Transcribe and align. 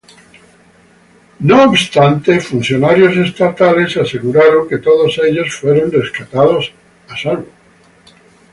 No 1.41 1.61
obstante, 1.61 2.39
funcionarios 2.39 3.15
estatales 3.17 3.95
aseguraron 3.97 4.67
que 4.67 4.79
todos 4.79 5.19
ellos 5.23 5.53
fueron 5.55 5.91
rescatados 5.91 6.71
a 7.07 7.15
salvo. 7.15 7.45